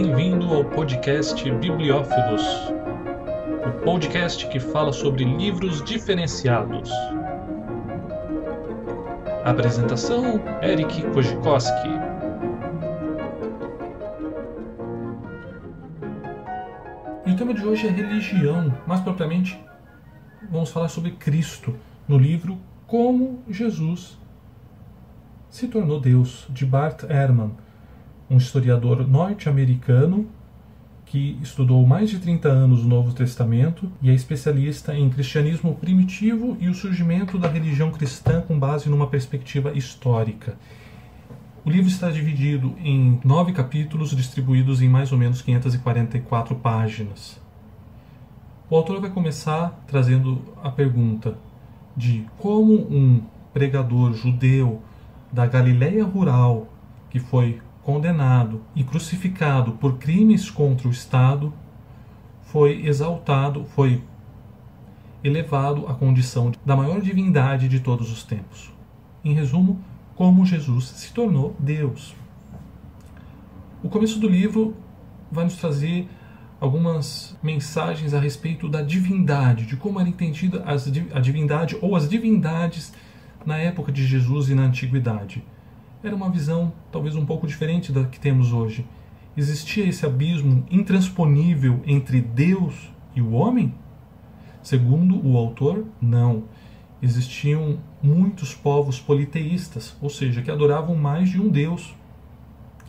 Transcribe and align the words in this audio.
Bem-vindo 0.00 0.54
ao 0.54 0.64
podcast 0.64 1.50
Bibliófilos, 1.54 2.40
o 3.66 3.82
podcast 3.82 4.46
que 4.46 4.60
fala 4.60 4.92
sobre 4.92 5.24
livros 5.24 5.82
diferenciados. 5.82 6.88
Apresentação: 9.44 10.40
Eric 10.62 11.02
Kojikoski. 11.10 11.88
E 17.26 17.32
o 17.32 17.36
tema 17.36 17.52
de 17.52 17.66
hoje 17.66 17.88
é 17.88 17.90
religião, 17.90 18.72
mais 18.86 19.00
propriamente, 19.00 19.60
vamos 20.48 20.70
falar 20.70 20.90
sobre 20.90 21.10
Cristo 21.10 21.74
no 22.06 22.16
livro 22.16 22.56
Como 22.86 23.42
Jesus 23.48 24.16
se 25.50 25.66
tornou 25.66 25.98
Deus, 25.98 26.46
de 26.50 26.64
Bart 26.64 27.02
Ehrman 27.02 27.50
um 28.30 28.36
historiador 28.36 29.06
norte-americano 29.08 30.26
que 31.06 31.38
estudou 31.42 31.86
mais 31.86 32.10
de 32.10 32.18
30 32.18 32.48
anos 32.48 32.84
o 32.84 32.88
Novo 32.88 33.14
Testamento 33.14 33.90
e 34.02 34.10
é 34.10 34.14
especialista 34.14 34.94
em 34.94 35.08
cristianismo 35.08 35.74
primitivo 35.74 36.56
e 36.60 36.68
o 36.68 36.74
surgimento 36.74 37.38
da 37.38 37.48
religião 37.48 37.90
cristã 37.90 38.42
com 38.42 38.58
base 38.58 38.90
numa 38.90 39.06
perspectiva 39.06 39.72
histórica. 39.72 40.58
O 41.64 41.70
livro 41.70 41.88
está 41.88 42.10
dividido 42.10 42.74
em 42.84 43.18
nove 43.24 43.52
capítulos, 43.52 44.10
distribuídos 44.10 44.82
em 44.82 44.88
mais 44.88 45.10
ou 45.10 45.18
menos 45.18 45.40
544 45.40 46.54
páginas. 46.56 47.40
O 48.70 48.76
autor 48.76 49.00
vai 49.00 49.10
começar 49.10 49.82
trazendo 49.86 50.42
a 50.62 50.70
pergunta 50.70 51.38
de 51.96 52.26
como 52.36 52.74
um 52.74 53.22
pregador 53.52 54.12
judeu 54.12 54.82
da 55.32 55.46
Galileia 55.46 56.04
rural, 56.04 56.68
que 57.08 57.18
foi 57.18 57.60
condenado 57.88 58.60
e 58.76 58.84
crucificado 58.84 59.72
por 59.72 59.96
crimes 59.96 60.50
contra 60.50 60.86
o 60.86 60.90
Estado, 60.90 61.54
foi 62.42 62.86
exaltado, 62.86 63.64
foi 63.64 64.02
elevado 65.24 65.86
à 65.86 65.94
condição 65.94 66.52
da 66.66 66.76
maior 66.76 67.00
divindade 67.00 67.66
de 67.66 67.80
todos 67.80 68.12
os 68.12 68.22
tempos. 68.22 68.70
Em 69.24 69.32
resumo, 69.32 69.80
como 70.14 70.44
Jesus 70.44 70.84
se 70.84 71.14
tornou 71.14 71.56
Deus. 71.58 72.14
O 73.82 73.88
começo 73.88 74.20
do 74.20 74.28
livro 74.28 74.76
vai 75.32 75.44
nos 75.44 75.56
trazer 75.56 76.10
algumas 76.60 77.38
mensagens 77.42 78.12
a 78.12 78.20
respeito 78.20 78.68
da 78.68 78.82
divindade, 78.82 79.64
de 79.64 79.78
como 79.78 79.98
era 79.98 80.10
entendida 80.10 80.62
a 80.66 81.20
divindade 81.20 81.78
ou 81.80 81.96
as 81.96 82.06
divindades 82.06 82.92
na 83.46 83.56
época 83.56 83.90
de 83.90 84.06
Jesus 84.06 84.50
e 84.50 84.54
na 84.54 84.64
antiguidade 84.64 85.42
era 86.02 86.14
uma 86.14 86.30
visão 86.30 86.72
talvez 86.92 87.16
um 87.16 87.26
pouco 87.26 87.46
diferente 87.46 87.92
da 87.92 88.04
que 88.04 88.20
temos 88.20 88.52
hoje. 88.52 88.86
Existia 89.36 89.84
esse 89.84 90.04
abismo 90.04 90.64
intransponível 90.70 91.80
entre 91.86 92.20
Deus 92.20 92.90
e 93.14 93.20
o 93.20 93.32
homem? 93.32 93.74
Segundo 94.62 95.24
o 95.26 95.36
autor, 95.36 95.86
não. 96.00 96.44
Existiam 97.00 97.78
muitos 98.02 98.52
povos 98.54 98.98
politeístas, 98.98 99.96
ou 100.00 100.10
seja, 100.10 100.42
que 100.42 100.50
adoravam 100.50 100.96
mais 100.96 101.30
de 101.30 101.40
um 101.40 101.48
Deus. 101.48 101.94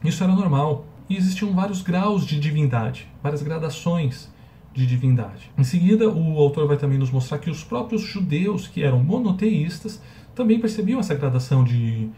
Isso 0.04 0.24
era 0.24 0.34
normal. 0.34 0.86
E 1.08 1.16
existiam 1.16 1.54
vários 1.54 1.82
graus 1.82 2.26
de 2.26 2.40
divindade, 2.40 3.08
várias 3.22 3.42
gradações 3.42 4.32
de 4.74 4.86
divindade. 4.86 5.52
Em 5.58 5.64
seguida, 5.64 6.10
o 6.10 6.38
autor 6.38 6.68
vai 6.68 6.78
também 6.78 6.98
nos 6.98 7.12
mostrar 7.12 7.40
que 7.40 7.50
os 7.50 7.64
próprios 7.64 8.02
judeus, 8.02 8.68
que 8.68 8.84
eram 8.84 9.04
monoteístas, 9.04 10.02
também 10.36 10.60
percebiam 10.60 11.00
essa 11.00 11.16
gradação 11.16 11.64
de 11.64 12.10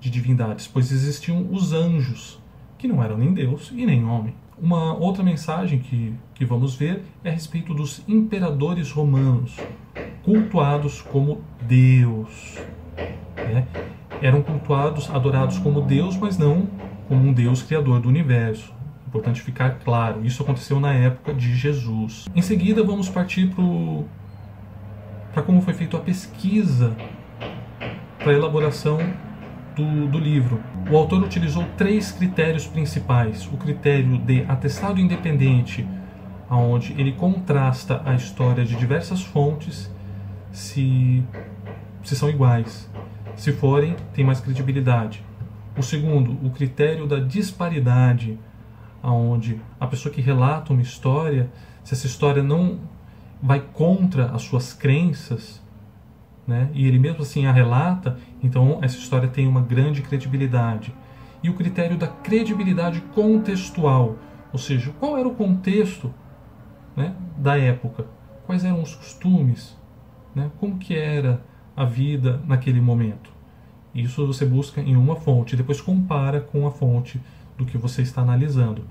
de 0.00 0.10
divindades, 0.10 0.66
pois 0.66 0.90
existiam 0.90 1.46
os 1.50 1.72
anjos, 1.72 2.40
que 2.78 2.88
não 2.88 3.02
eram 3.02 3.18
nem 3.18 3.32
Deus 3.34 3.70
e 3.70 3.84
nem 3.84 4.04
homem. 4.04 4.34
Uma 4.58 4.94
outra 4.94 5.22
mensagem 5.22 5.78
que, 5.78 6.14
que 6.34 6.44
vamos 6.44 6.74
ver 6.74 7.02
é 7.22 7.30
a 7.30 7.32
respeito 7.32 7.72
dos 7.72 8.02
imperadores 8.08 8.90
romanos, 8.90 9.56
cultuados 10.24 11.00
como 11.02 11.42
Deus. 11.62 12.58
Né? 13.36 13.66
Eram 14.20 14.42
cultuados, 14.42 15.10
adorados 15.10 15.58
como 15.58 15.80
Deus, 15.80 16.16
mas 16.16 16.36
não 16.36 16.68
como 17.08 17.28
um 17.28 17.32
Deus 17.32 17.62
criador 17.62 18.00
do 18.00 18.08
universo. 18.08 18.72
Importante 19.06 19.40
ficar 19.40 19.78
claro, 19.80 20.24
isso 20.24 20.42
aconteceu 20.42 20.78
na 20.78 20.92
época 20.92 21.34
de 21.34 21.54
Jesus. 21.54 22.26
Em 22.34 22.42
seguida, 22.42 22.84
vamos 22.84 23.08
partir 23.08 23.50
para 25.32 25.42
como 25.42 25.60
foi 25.62 25.74
feita 25.74 25.96
a 25.96 26.00
pesquisa 26.00 26.94
para 28.18 28.32
a 28.32 28.34
elaboração 28.34 28.98
do, 29.80 30.06
do 30.06 30.18
livro. 30.18 30.62
O 30.90 30.96
autor 30.96 31.22
utilizou 31.22 31.64
três 31.76 32.12
critérios 32.12 32.66
principais: 32.66 33.46
o 33.46 33.56
critério 33.56 34.18
de 34.18 34.44
atestado 34.48 35.00
independente, 35.00 35.86
onde 36.50 36.92
ele 37.00 37.12
contrasta 37.12 38.02
a 38.04 38.14
história 38.14 38.64
de 38.64 38.76
diversas 38.76 39.22
fontes 39.22 39.90
se, 40.52 41.22
se 42.02 42.16
são 42.16 42.28
iguais. 42.28 42.90
Se 43.36 43.52
forem, 43.52 43.96
tem 44.12 44.24
mais 44.24 44.40
credibilidade. 44.40 45.24
O 45.78 45.82
segundo, 45.82 46.32
o 46.44 46.50
critério 46.50 47.06
da 47.06 47.20
disparidade, 47.20 48.38
onde 49.02 49.60
a 49.78 49.86
pessoa 49.86 50.12
que 50.12 50.20
relata 50.20 50.72
uma 50.72 50.82
história, 50.82 51.50
se 51.82 51.94
essa 51.94 52.06
história 52.06 52.42
não 52.42 52.80
vai 53.42 53.60
contra 53.60 54.26
as 54.26 54.42
suas 54.42 54.74
crenças, 54.74 55.59
né? 56.46 56.68
e 56.72 56.86
ele 56.86 56.98
mesmo 56.98 57.22
assim 57.22 57.46
a 57.46 57.52
relata, 57.52 58.18
então 58.42 58.78
essa 58.82 58.98
história 58.98 59.28
tem 59.28 59.46
uma 59.46 59.60
grande 59.60 60.02
credibilidade. 60.02 60.94
E 61.42 61.48
o 61.48 61.54
critério 61.54 61.96
da 61.96 62.06
credibilidade 62.06 63.00
contextual, 63.14 64.16
ou 64.52 64.58
seja, 64.58 64.92
qual 64.98 65.16
era 65.16 65.26
o 65.26 65.34
contexto 65.34 66.12
né, 66.96 67.14
da 67.36 67.56
época, 67.56 68.06
quais 68.46 68.64
eram 68.64 68.82
os 68.82 68.94
costumes, 68.94 69.76
né, 70.34 70.50
como 70.58 70.78
que 70.78 70.94
era 70.94 71.42
a 71.76 71.84
vida 71.84 72.40
naquele 72.46 72.80
momento. 72.80 73.30
Isso 73.94 74.26
você 74.26 74.44
busca 74.44 74.80
em 74.80 74.96
uma 74.96 75.16
fonte, 75.16 75.56
depois 75.56 75.80
compara 75.80 76.40
com 76.40 76.66
a 76.66 76.70
fonte 76.70 77.20
do 77.56 77.64
que 77.64 77.78
você 77.78 78.02
está 78.02 78.22
analisando. 78.22 78.84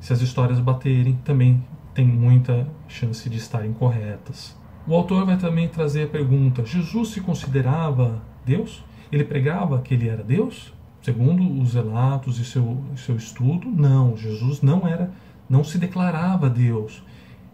Se 0.00 0.12
as 0.12 0.20
histórias 0.20 0.60
baterem, 0.60 1.14
também 1.24 1.64
tem 1.94 2.06
muita 2.06 2.66
chance 2.88 3.28
de 3.28 3.38
estarem 3.38 3.72
corretas. 3.72 4.56
O 4.86 4.94
autor 4.96 5.24
vai 5.24 5.36
também 5.36 5.68
trazer 5.68 6.04
a 6.04 6.08
pergunta: 6.08 6.64
Jesus 6.64 7.10
se 7.10 7.20
considerava 7.20 8.20
Deus? 8.44 8.84
Ele 9.10 9.24
pregava 9.24 9.80
que 9.80 9.94
ele 9.94 10.08
era 10.08 10.22
Deus? 10.22 10.72
Segundo 11.02 11.60
os 11.60 11.74
relatos 11.74 12.38
e 12.38 12.44
seu, 12.44 12.78
seu 12.96 13.16
estudo, 13.16 13.68
não. 13.68 14.16
Jesus 14.16 14.62
não 14.62 14.86
era, 14.86 15.10
não 15.48 15.64
se 15.64 15.78
declarava 15.78 16.48
Deus. 16.48 17.02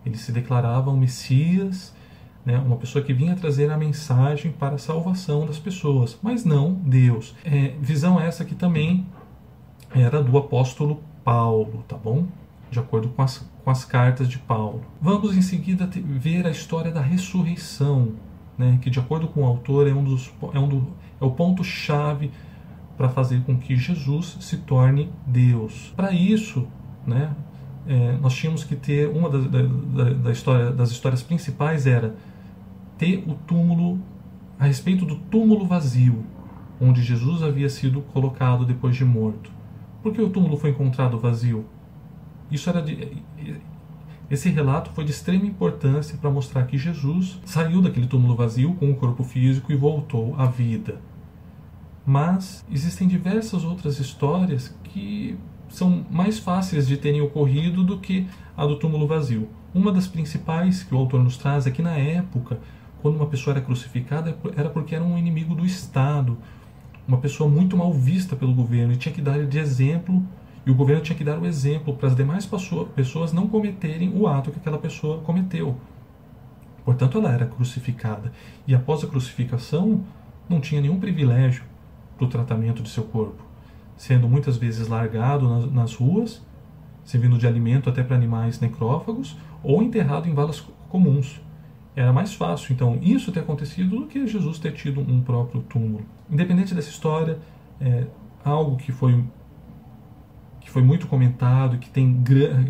Ele 0.05 0.16
se 0.16 0.31
declarava 0.33 0.91
um 0.91 0.97
Messias, 0.97 1.94
né, 2.44 2.59
uma 2.59 2.77
pessoa 2.77 3.05
que 3.05 3.12
vinha 3.12 3.34
trazer 3.34 3.71
a 3.71 3.77
mensagem 3.77 4.53
para 4.53 4.77
a 4.77 4.78
salvação 4.78 5.45
das 5.45 5.59
pessoas, 5.59 6.19
mas 6.22 6.45
não 6.45 6.72
Deus. 6.72 7.34
É, 7.45 7.75
visão 7.81 8.21
essa 8.21 8.45
que 8.45 8.55
também 8.55 9.06
era 9.95 10.22
do 10.22 10.37
apóstolo 10.39 11.03
Paulo, 11.25 11.84
tá 11.87 11.97
bom? 11.97 12.27
De 12.71 12.79
acordo 12.79 13.09
com 13.09 13.23
as 13.23 13.47
com 13.69 13.73
as 13.73 13.84
cartas 13.84 14.27
de 14.31 14.39
Paulo. 14.39 14.81
Vamos 14.99 15.37
em 15.37 15.43
seguida 15.43 15.87
ver 15.93 16.47
a 16.47 16.51
história 16.51 16.91
da 16.91 17.03
ressurreição, 17.03 18.12
né, 18.56 18.79
que 18.81 18.89
de 18.89 18.99
acordo 18.99 19.29
com 19.29 19.43
o 19.43 19.45
autor 19.45 19.87
é, 19.87 19.93
um 19.93 20.03
dos, 20.03 20.33
é, 20.55 20.59
um 20.59 20.67
do, 20.67 20.87
é 21.21 21.25
o 21.27 21.31
ponto 21.33 21.62
chave 21.62 22.31
para 22.97 23.11
fazer 23.11 23.43
com 23.43 23.59
que 23.59 23.77
Jesus 23.77 24.39
se 24.41 24.57
torne 24.57 25.12
Deus. 25.27 25.93
Para 25.95 26.12
isso, 26.12 26.67
né, 27.07 27.37
é, 27.87 28.17
nós 28.23 28.34
tínhamos 28.34 28.65
que 28.65 28.75
ter 28.75 29.11
uma 29.11 29.28
das, 29.28 29.45
da, 29.49 30.05
da 30.15 30.33
história, 30.33 30.73
das 30.73 30.91
histórias 30.91 31.23
principais 31.23 31.87
era 31.87 32.17
ter 32.97 33.23
o 33.27 33.34
túmulo 33.34 34.01
a 34.59 34.65
respeito 34.65 35.04
do 35.04 35.16
túmulo 35.16 35.66
vazio, 35.66 36.25
onde 36.81 37.03
Jesus 37.03 37.42
havia 37.42 37.69
sido 37.69 38.01
colocado 38.01 38.65
depois 38.65 38.97
de 38.97 39.04
morto. 39.04 39.51
Por 40.03 40.10
que 40.15 40.22
o 40.22 40.31
túmulo 40.31 40.57
foi 40.57 40.71
encontrado 40.71 41.19
vazio? 41.19 41.66
Isso 42.50 42.68
era 42.71 42.80
de, 42.80 43.22
esse 44.30 44.50
relato 44.50 44.91
foi 44.91 45.04
de 45.04 45.10
extrema 45.10 45.47
importância 45.47 46.18
para 46.18 46.30
mostrar 46.30 46.65
que 46.65 46.77
Jesus 46.77 47.41
saiu 47.47 47.80
daquele 47.80 48.06
túmulo 48.06 48.36
vazio 48.36 48.74
com 48.74 48.91
o 48.91 48.95
corpo 48.95 49.24
físico 49.24 49.72
e 49.72 49.77
voltou 49.77 50.34
à 50.36 50.47
vida. 50.47 51.00
Mas 52.04 52.65
existem 52.71 53.09
diversas 53.09 53.65
outras 53.65 53.98
histórias 53.98 54.74
que 54.84 55.39
são 55.68 56.04
mais 56.10 56.39
fáceis 56.39 56.86
de 56.86 56.97
terem 56.98 57.22
ocorrido 57.22 57.83
do 57.83 57.98
que 57.98 58.27
a 58.56 58.66
do 58.66 58.77
túmulo 58.77 59.06
vazio. 59.06 59.48
Uma 59.74 59.92
das 59.92 60.06
principais 60.06 60.83
que 60.83 60.94
o 60.94 60.98
autor 60.98 61.22
nos 61.22 61.39
traz 61.39 61.66
é 61.66 61.71
que 61.71 61.83
na 61.83 61.97
época, 61.97 62.59
quando 63.01 63.16
uma 63.16 63.27
pessoa 63.27 63.54
era 63.54 63.65
crucificada, 63.65 64.36
era 64.56 64.68
porque 64.68 64.94
era 64.94 65.04
um 65.04 65.16
inimigo 65.16 65.54
do 65.54 65.65
Estado, 65.65 66.36
uma 67.06 67.18
pessoa 67.18 67.48
muito 67.48 67.77
mal 67.77 67.92
vista 67.94 68.36
pelo 68.36 68.54
governo 68.54 68.92
e 68.92 68.97
tinha 68.97 69.15
que 69.15 69.22
dar 69.22 69.47
de 69.47 69.59
exemplo 69.59 70.22
e 70.68 70.70
o 70.70 70.74
governo 70.74 71.03
tinha 71.03 71.16
que 71.16 71.24
dar 71.24 71.38
o 71.38 71.47
exemplo 71.47 71.97
para 71.97 72.09
as 72.09 72.15
demais 72.15 72.47
pessoas 72.94 73.32
não 73.32 73.48
cometerem 73.48 74.12
o 74.15 74.26
ato 74.26 74.50
que 74.50 74.59
aquela 74.59 74.76
pessoa 74.76 75.16
cometeu. 75.22 75.78
Portanto, 76.84 77.16
ela 77.16 77.32
era 77.32 77.47
crucificada. 77.47 78.30
E 78.66 78.74
após 78.74 79.03
a 79.03 79.06
crucificação, 79.06 80.04
não 80.47 80.60
tinha 80.60 80.82
nenhum 80.82 81.00
privilégio 81.00 81.65
para 82.18 82.26
o 82.26 82.28
tratamento 82.28 82.82
de 82.82 82.91
seu 82.91 83.04
corpo, 83.04 83.42
sendo 83.97 84.28
muitas 84.28 84.59
vezes 84.59 84.88
largado 84.88 85.48
nas, 85.48 85.72
nas 85.72 85.94
ruas, 85.94 86.42
servindo 87.03 87.38
de 87.38 87.47
alimento 87.47 87.88
até 87.88 88.03
para 88.03 88.15
animais 88.15 88.60
necrófagos, 88.60 89.38
ou 89.62 89.82
enterrado 89.82 90.28
em 90.28 90.34
valas 90.34 90.62
comuns. 90.91 91.41
Era 91.97 92.12
mais 92.12 92.34
fácil, 92.34 92.74
então, 92.74 92.98
isso 93.00 93.32
ter 93.32 93.41
acontecido 93.41 94.00
do 94.00 94.06
que 94.06 94.26
Jesus 94.26 94.59
ter 94.59 94.72
tido 94.72 95.00
um 95.00 95.22
próprio 95.22 95.62
túmulo. 95.62 96.04
Independente 96.30 96.74
dessa 96.74 96.91
história, 96.91 97.38
é, 97.80 98.04
algo 98.44 98.76
que 98.76 98.92
foi 98.92 99.24
foi 100.78 100.83
muito 100.84 101.09
comentado, 101.09 101.77
que 101.78 101.91
tem 101.91 102.22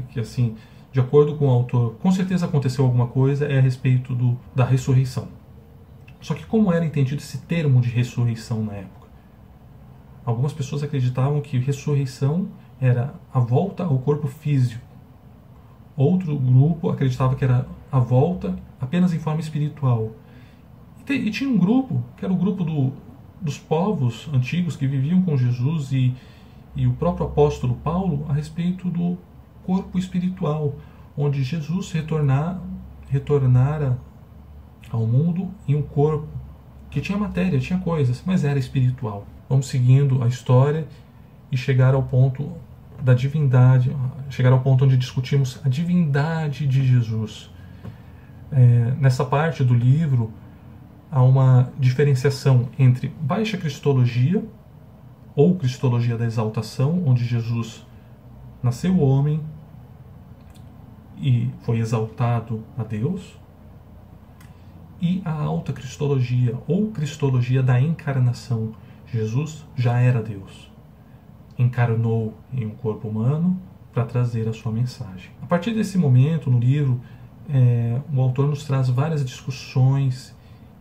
que 0.09 0.19
assim, 0.19 0.57
de 0.91 0.99
acordo 0.99 1.37
com 1.37 1.47
o 1.47 1.51
autor, 1.51 1.97
com 2.01 2.11
certeza 2.11 2.47
aconteceu 2.47 2.83
alguma 2.83 3.07
coisa 3.07 3.45
é 3.45 3.59
a 3.59 3.61
respeito 3.61 4.15
do, 4.15 4.39
da 4.55 4.65
ressurreição. 4.65 5.29
Só 6.19 6.33
que 6.33 6.47
como 6.47 6.73
era 6.73 6.87
entendido 6.87 7.21
esse 7.21 7.37
termo 7.43 7.83
de 7.83 7.91
ressurreição 7.91 8.65
na 8.65 8.73
época? 8.73 9.09
Algumas 10.25 10.55
pessoas 10.55 10.83
acreditavam 10.83 11.43
que 11.43 11.59
ressurreição 11.59 12.49
era 12.81 13.13
a 13.31 13.41
volta 13.41 13.85
ao 13.85 13.99
corpo 13.99 14.27
físico. 14.27 14.83
Outro 15.95 16.35
grupo 16.39 16.89
acreditava 16.89 17.35
que 17.35 17.45
era 17.45 17.67
a 17.93 17.99
volta 17.99 18.59
apenas 18.81 19.13
em 19.13 19.19
forma 19.19 19.41
espiritual. 19.41 20.13
E, 21.07 21.13
e 21.13 21.31
tinha 21.31 21.51
um 21.51 21.59
grupo, 21.59 22.03
que 22.17 22.25
era 22.25 22.33
o 22.33 22.37
grupo 22.39 22.65
do, 22.65 22.91
dos 23.39 23.59
povos 23.59 24.31
antigos 24.33 24.77
que 24.77 24.87
viviam 24.87 25.21
com 25.21 25.37
Jesus 25.37 25.93
e, 25.93 26.15
e 26.79 26.87
o 26.87 26.93
próprio 26.93 27.27
apóstolo 27.27 27.75
Paulo 27.75 28.25
a 28.29 28.33
respeito 28.33 28.89
do 28.89 29.19
corpo 29.65 29.99
espiritual, 29.99 30.77
onde 31.17 31.43
Jesus 31.43 31.91
retornar, 31.91 32.63
retornara 33.11 33.99
ao 34.89 35.05
mundo 35.05 35.51
em 35.67 35.75
um 35.75 35.83
corpo 35.83 36.29
que 36.89 37.01
tinha 37.01 37.19
matéria, 37.19 37.59
tinha 37.59 37.81
coisas, 37.81 38.23
mas 38.25 38.45
era 38.45 38.61
espiritual. 38.61 39.27
Vamos 39.49 39.67
seguindo 39.67 40.23
a 40.23 40.29
história 40.29 40.87
e 41.51 41.57
chegar 41.57 41.95
ao 41.95 42.03
ponto 42.05 42.53
da 43.03 43.13
divindade, 43.13 43.95
chegar 44.31 44.53
ao 44.53 44.61
ponto 44.61 44.85
onde 44.85 44.97
discutimos 44.97 45.61
a 45.65 45.69
divindade 45.69 46.65
de 46.65 46.87
Jesus. 46.87 47.51
É, 48.53 48.95
nessa 48.99 49.25
parte 49.25 49.65
do 49.65 49.75
livro 49.75 50.33
há 51.11 51.23
uma 51.23 51.73
diferenciação 51.77 52.69
entre 52.79 53.13
baixa 53.21 53.59
cristologia 53.59 54.45
ou 55.39 55.55
cristologia 55.55 56.19
da 56.19 56.25
exaltação, 56.25 57.01
onde 57.07 57.25
Jesus 57.25 57.87
nasceu 58.61 58.99
homem 58.99 59.41
e 61.17 61.49
foi 61.61 61.79
exaltado 61.79 62.65
a 62.77 62.83
Deus, 62.83 63.39
e 65.01 65.23
a 65.25 65.31
alta 65.31 65.73
cristologia 65.73 66.59
ou 66.67 66.91
cristologia 66.91 67.63
da 67.63 67.81
encarnação. 67.81 68.73
Jesus 69.07 69.65
já 69.77 70.01
era 70.01 70.21
Deus 70.21 70.69
encarnou 71.57 72.35
em 72.53 72.67
um 72.67 72.71
corpo 72.71 73.07
humano 73.07 73.61
para 73.93 74.05
trazer 74.05 74.49
a 74.49 74.53
sua 74.53 74.73
mensagem. 74.73 75.31
A 75.41 75.47
partir 75.47 75.73
desse 75.73 75.99
momento, 75.99 76.51
no 76.51 76.59
livro, 76.59 77.01
é, 77.49 78.01
o 78.13 78.21
autor 78.21 78.49
nos 78.49 78.65
traz 78.65 78.89
várias 78.89 79.25
discussões 79.25 80.37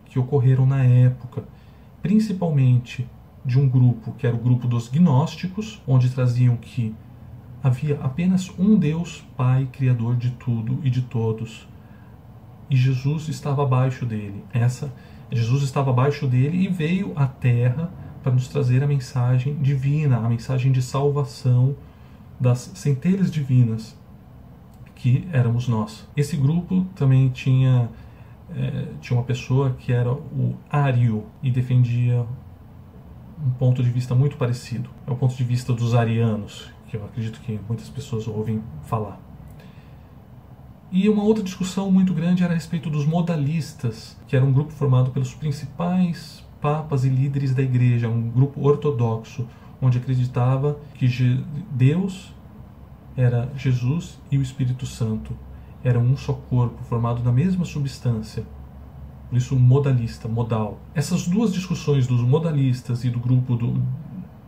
que 0.06 0.20
ocorreram 0.20 0.66
na 0.66 0.84
época, 0.84 1.44
principalmente 2.02 3.08
de 3.48 3.58
um 3.58 3.68
grupo 3.68 4.12
que 4.18 4.28
era 4.28 4.36
o 4.36 4.40
grupo 4.40 4.68
dos 4.68 4.90
gnósticos, 4.90 5.82
onde 5.88 6.10
traziam 6.10 6.58
que 6.58 6.94
havia 7.64 7.98
apenas 8.02 8.52
um 8.60 8.76
Deus 8.76 9.26
Pai, 9.38 9.70
Criador 9.72 10.18
de 10.18 10.32
tudo 10.32 10.80
e 10.84 10.90
de 10.90 11.02
todos, 11.02 11.66
e 12.70 12.76
Jesus 12.76 13.30
estava 13.30 13.64
abaixo 13.64 14.06
dele. 14.06 14.44
Essa 14.54 14.94
Jesus 15.32 15.64
estava 15.64 15.92
abaixo 15.92 16.28
dele 16.28 16.58
e 16.58 16.68
veio 16.68 17.14
à 17.16 17.26
Terra 17.26 17.90
para 18.22 18.34
nos 18.34 18.50
trazer 18.50 18.84
a 18.84 18.88
mensagem 18.88 19.56
divina, 19.56 20.18
a 20.18 20.30
mensagem 20.30 20.72
de 20.72 20.82
salvação 20.82 21.76
das 22.40 22.72
centelhas 22.76 23.32
divinas 23.32 23.98
que 24.94 25.28
éramos 25.32 25.68
nós. 25.68 26.06
Esse 26.16 26.36
grupo 26.36 26.86
também 26.96 27.30
tinha 27.30 27.90
é, 28.56 28.88
tinha 29.02 29.18
uma 29.18 29.26
pessoa 29.26 29.72
que 29.72 29.92
era 29.92 30.12
o 30.12 30.56
Ario 30.70 31.26
e 31.42 31.52
defendia 31.52 32.26
um 33.46 33.52
ponto 33.52 33.84
de 33.84 33.90
vista 33.90 34.16
muito 34.16 34.38
parecido. 34.38 34.90
É 35.06 35.12
o 35.12 35.16
ponto 35.16 35.36
de 35.36 35.44
vista 35.44 35.74
dos 35.74 35.94
arianos, 35.94 36.72
que 36.88 36.98
eu 36.98 37.06
acredito 37.06 37.40
que 37.42 37.60
muitas 37.68 37.90
pessoas 37.90 38.28
ouvem 38.28 38.64
falar. 38.84 39.20
E 40.92 41.10
uma 41.10 41.24
outra 41.24 41.44
discussão 41.44 41.92
muito 41.92 42.14
grande 42.14 42.44
era 42.44 42.54
a 42.54 42.56
respeito 42.56 42.90
dos 42.90 43.06
modalistas, 43.06 44.18
que 44.28 44.36
era 44.36 44.46
um 44.46 44.54
grupo 44.54 44.72
formado 44.72 45.12
pelos 45.12 45.34
principais 45.34 46.46
papas 46.62 47.04
e 47.04 47.10
líderes 47.10 47.54
da 47.54 47.62
igreja, 47.62 48.10
um 48.10 48.30
grupo 48.30 48.62
ortodoxo, 48.62 49.48
onde 49.82 49.98
acreditava 49.98 50.80
que 50.96 51.08
Deus 51.72 52.34
era 53.16 53.52
Jesus 53.56 54.20
e 54.32 54.38
o 54.38 54.42
Espírito 54.42 54.86
Santo. 54.86 55.38
Era 55.84 56.00
um 56.00 56.16
só 56.18 56.34
corpo, 56.34 56.84
formado 56.84 57.22
da 57.22 57.32
mesma 57.32 57.66
substância. 57.66 58.44
Isso, 59.32 59.56
modalista, 59.58 60.28
modal. 60.28 60.80
Essas 60.96 61.28
duas 61.28 61.54
discussões 61.54 62.08
dos 62.08 62.22
modalistas 62.22 63.04
e 63.04 63.10
do 63.10 63.20
grupo 63.20 63.56
do, 63.56 63.82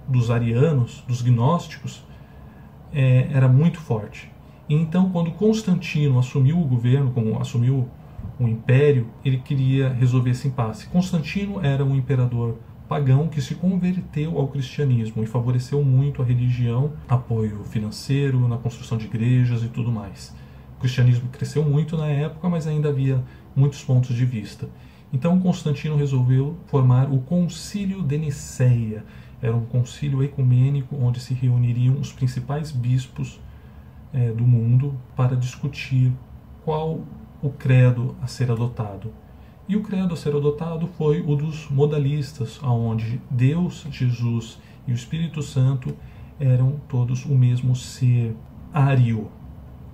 dos 0.07 0.31
arianos, 0.31 1.03
dos 1.07 1.21
gnósticos, 1.21 2.03
é, 2.93 3.27
era 3.31 3.47
muito 3.47 3.79
forte. 3.79 4.31
E 4.67 4.75
então, 4.75 5.09
quando 5.09 5.31
Constantino 5.31 6.17
assumiu 6.17 6.59
o 6.59 6.63
governo, 6.63 7.11
como 7.11 7.39
assumiu 7.39 7.89
o 8.39 8.47
império, 8.47 9.07
ele 9.25 9.37
queria 9.37 9.89
resolver 9.89 10.31
esse 10.31 10.47
impasse. 10.47 10.87
Constantino 10.87 11.59
era 11.63 11.83
um 11.83 11.95
imperador 11.95 12.57
pagão 12.87 13.27
que 13.27 13.41
se 13.41 13.53
converteu 13.53 14.37
ao 14.39 14.47
cristianismo 14.47 15.21
e 15.21 15.27
favoreceu 15.27 15.83
muito 15.83 16.21
a 16.21 16.25
religião, 16.25 16.93
apoio 17.07 17.63
financeiro 17.65 18.47
na 18.47 18.57
construção 18.57 18.97
de 18.97 19.05
igrejas 19.05 19.63
e 19.63 19.67
tudo 19.67 19.91
mais. 19.91 20.35
O 20.77 20.79
cristianismo 20.79 21.29
cresceu 21.29 21.63
muito 21.63 21.95
na 21.97 22.07
época, 22.07 22.49
mas 22.49 22.65
ainda 22.65 22.89
havia 22.89 23.23
muitos 23.55 23.83
pontos 23.83 24.15
de 24.15 24.25
vista. 24.25 24.69
Então 25.11 25.39
Constantino 25.39 25.95
resolveu 25.95 26.57
formar 26.67 27.11
o 27.11 27.19
Concílio 27.19 28.01
de 28.01 28.17
Niceia. 28.17 29.03
Era 29.41 29.55
um 29.55 29.65
concílio 29.65 30.21
ecumênico 30.21 30.95
onde 31.01 31.19
se 31.19 31.33
reuniriam 31.33 31.95
os 31.95 32.11
principais 32.11 32.71
bispos 32.71 33.39
é, 34.13 34.31
do 34.31 34.43
mundo 34.43 34.99
para 35.15 35.35
discutir 35.35 36.11
qual 36.65 37.01
o 37.41 37.49
credo 37.49 38.15
a 38.21 38.27
ser 38.27 38.51
adotado. 38.51 39.13
E 39.67 39.75
o 39.75 39.83
credo 39.83 40.13
a 40.13 40.17
ser 40.17 40.35
adotado 40.35 40.87
foi 40.87 41.21
o 41.21 41.35
dos 41.35 41.69
modalistas, 41.69 42.59
aonde 42.61 43.21
Deus, 43.29 43.85
Jesus 43.91 44.59
e 44.87 44.91
o 44.91 44.95
Espírito 44.95 45.41
Santo 45.41 45.95
eram 46.39 46.79
todos 46.87 47.25
o 47.25 47.35
mesmo 47.35 47.75
ser 47.75 48.35
ário. 48.73 49.29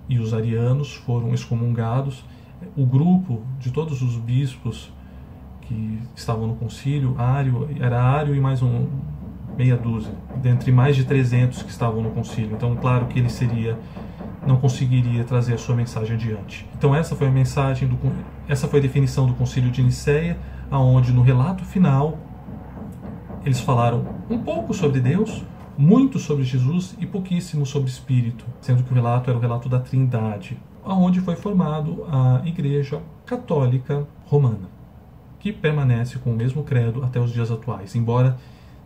E 0.08 0.18
os 0.18 0.32
arianos 0.32 0.94
foram 0.94 1.34
excomungados. 1.34 2.24
O 2.76 2.86
grupo 2.86 3.42
de 3.58 3.70
todos 3.70 4.02
os 4.02 4.16
bispos 4.16 4.92
que 5.62 5.98
estavam 6.14 6.46
no 6.46 6.54
concílio, 6.56 7.14
ário, 7.18 7.68
era 7.80 8.00
ário 8.02 8.34
e 8.34 8.40
mais 8.40 8.62
um 8.62 8.86
meia 9.56 9.76
dúzia, 9.76 10.12
dentre 10.36 10.70
mais 10.70 10.94
de 10.94 11.04
300 11.04 11.62
que 11.62 11.70
estavam 11.70 12.02
no 12.02 12.10
concílio. 12.10 12.52
Então, 12.54 12.76
claro 12.76 13.06
que 13.06 13.18
ele 13.18 13.30
seria 13.30 13.78
não 14.46 14.56
conseguiria 14.56 15.24
trazer 15.24 15.54
a 15.54 15.58
sua 15.58 15.74
mensagem 15.74 16.14
adiante. 16.14 16.66
Então 16.78 16.94
essa 16.94 17.16
foi 17.16 17.26
a 17.26 17.30
mensagem 17.30 17.88
do 17.88 17.98
essa 18.48 18.68
foi 18.68 18.78
a 18.78 18.82
definição 18.82 19.26
do 19.26 19.34
Concílio 19.34 19.70
de 19.70 19.82
Nicéia, 19.82 20.38
aonde 20.70 21.12
no 21.12 21.20
relato 21.20 21.64
final 21.64 22.16
eles 23.44 23.60
falaram 23.60 24.04
um 24.30 24.38
pouco 24.38 24.72
sobre 24.72 25.00
Deus, 25.00 25.44
muito 25.76 26.18
sobre 26.18 26.44
Jesus 26.44 26.96
e 27.00 27.06
pouquíssimo 27.06 27.66
sobre 27.66 27.88
Espírito, 27.88 28.44
sendo 28.60 28.82
que 28.82 28.92
o 28.92 28.94
relato 28.94 29.28
era 29.28 29.38
o 29.38 29.42
relato 29.42 29.68
da 29.68 29.80
Trindade, 29.80 30.56
aonde 30.86 31.20
foi 31.20 31.34
formado 31.34 32.06
a 32.08 32.40
Igreja 32.46 33.02
Católica 33.26 34.06
Romana, 34.24 34.68
que 35.40 35.52
permanece 35.52 36.18
com 36.18 36.30
o 36.30 36.36
mesmo 36.36 36.62
credo 36.62 37.04
até 37.04 37.20
os 37.20 37.32
dias 37.32 37.50
atuais, 37.50 37.96
embora 37.96 38.38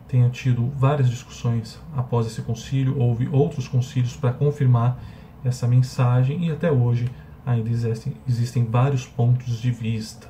tenha 0.09 0.29
tido 0.31 0.73
várias 0.77 1.09
discussões 1.09 1.79
após 1.95 2.27
esse 2.27 2.43
concílio, 2.43 2.99
houve 2.99 3.29
outros 3.29 3.69
concílios 3.69 4.17
para 4.17 4.33
confirmar 4.33 4.99
essa 5.45 5.69
mensagem 5.69 6.47
e 6.47 6.51
até 6.51 6.73
hoje 6.73 7.09
ainda 7.47 7.71
existem, 7.71 8.15
existem 8.27 8.65
vários 8.65 9.07
pontos 9.07 9.61
de 9.61 9.71
vista. 9.71 10.29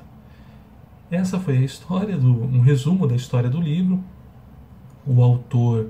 Essa 1.09 1.39
foi 1.39 1.57
a 1.57 1.61
história 1.61 2.17
do 2.17 2.31
um 2.31 2.61
resumo 2.61 3.07
da 3.07 3.15
história 3.15 3.49
do 3.49 3.59
livro. 3.59 3.99
O 5.05 5.23
autor 5.23 5.89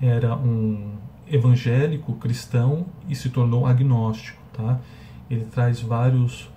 era 0.00 0.34
um 0.36 0.94
evangélico 1.28 2.14
cristão 2.14 2.86
e 3.08 3.14
se 3.14 3.28
tornou 3.28 3.66
agnóstico, 3.66 4.40
tá? 4.52 4.80
Ele 5.30 5.44
traz 5.44 5.80
vários 5.80 6.50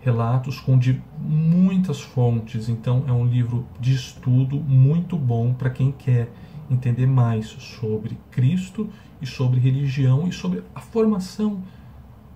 relatos 0.00 0.60
com 0.60 0.78
de 0.78 1.02
muitas 1.18 2.00
fontes, 2.00 2.68
então 2.68 3.04
é 3.08 3.12
um 3.12 3.26
livro 3.26 3.66
de 3.80 3.92
estudo 3.92 4.56
muito 4.56 5.16
bom 5.16 5.52
para 5.52 5.70
quem 5.70 5.90
quer 5.90 6.30
entender 6.70 7.06
mais 7.06 7.46
sobre 7.46 8.18
Cristo 8.30 8.88
e 9.20 9.26
sobre 9.26 9.58
religião 9.58 10.28
e 10.28 10.32
sobre 10.32 10.62
a 10.74 10.80
formação 10.80 11.62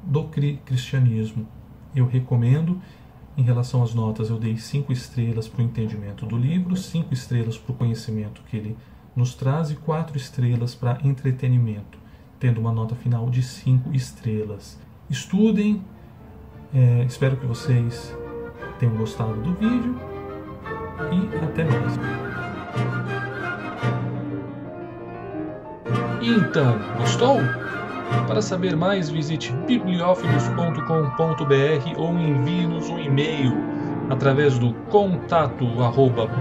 do 0.02 0.24
cristianismo. 0.64 1.46
Eu 1.94 2.06
recomendo. 2.06 2.80
Em 3.36 3.42
relação 3.42 3.82
às 3.82 3.94
notas, 3.94 4.28
eu 4.28 4.38
dei 4.38 4.56
cinco 4.56 4.92
estrelas 4.92 5.48
para 5.48 5.62
o 5.62 5.64
entendimento 5.64 6.26
do 6.26 6.36
livro, 6.36 6.76
cinco 6.76 7.14
estrelas 7.14 7.56
para 7.56 7.72
o 7.72 7.76
conhecimento 7.76 8.42
que 8.50 8.56
ele 8.56 8.76
nos 9.14 9.34
traz 9.34 9.70
e 9.70 9.76
quatro 9.76 10.16
estrelas 10.16 10.74
para 10.74 10.98
entretenimento. 11.04 11.98
tendo 12.38 12.58
uma 12.58 12.72
nota 12.72 12.94
final 12.94 13.28
de 13.28 13.42
5 13.42 13.92
estrelas. 13.92 14.78
Estudem, 15.10 15.84
é, 16.72 17.02
espero 17.02 17.36
que 17.36 17.44
vocês 17.44 18.16
tenham 18.78 18.94
gostado 18.94 19.34
do 19.34 19.52
vídeo 19.54 19.98
e 21.10 21.44
até 21.44 21.64
mais. 21.64 21.98
Então, 26.22 26.78
gostou? 26.96 27.38
Para 28.28 28.40
saber 28.40 28.76
mais, 28.76 29.10
visite 29.10 29.52
bibliófilos.com.br 29.66 31.98
ou 31.98 32.12
envie-nos 32.12 32.88
um 32.88 33.00
e-mail 33.00 33.52
através 34.10 34.60
do 34.60 34.72
contato 34.90 35.64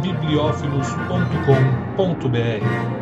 bibliófilos.com.br. 0.01 2.98